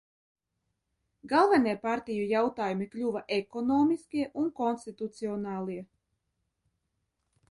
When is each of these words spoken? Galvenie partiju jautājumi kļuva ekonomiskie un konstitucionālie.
Galvenie 1.33 1.73
partiju 1.83 2.23
jautājumi 2.31 2.87
kļuva 2.95 3.21
ekonomiskie 3.37 4.25
un 4.43 4.49
konstitucionālie. 4.63 5.79